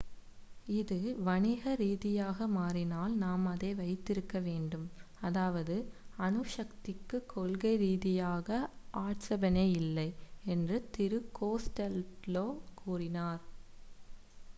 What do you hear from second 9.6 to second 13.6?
இல்லை "என்று திரு கோஸ்டெல்லோ கூறினார்.